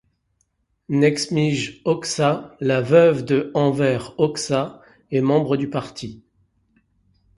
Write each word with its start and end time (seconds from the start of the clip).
Nexhmije 1.01 1.67
Hoxha, 1.85 2.31
la 2.61 2.79
veuve 2.81 3.21
de 3.23 3.51
Enver 3.53 3.99
Hoxha, 4.17 4.81
est 5.11 5.21
membre 5.21 5.57
du 5.57 5.69
parti. 5.69 6.23